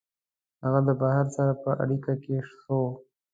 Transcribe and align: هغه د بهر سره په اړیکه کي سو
هغه 0.63 0.79
د 0.87 0.89
بهر 1.01 1.25
سره 1.35 1.53
په 1.63 1.69
اړیکه 1.83 2.11
کي 2.23 2.35
سو 2.61 2.79